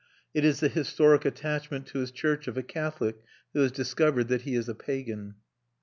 [0.33, 3.17] It is the historic attachment to his church of a Catholic
[3.53, 5.35] who has discovered that he is a pagan.